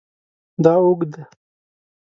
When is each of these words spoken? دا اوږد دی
دا 0.63 0.73
اوږد 0.83 1.09
دی 1.13 1.21